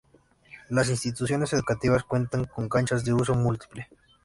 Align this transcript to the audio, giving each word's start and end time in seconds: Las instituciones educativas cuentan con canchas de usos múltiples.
Las 0.69 0.89
instituciones 0.89 1.53
educativas 1.53 2.03
cuentan 2.05 2.45
con 2.45 2.67
canchas 2.67 3.05
de 3.05 3.13
usos 3.13 3.37
múltiples. 3.37 3.85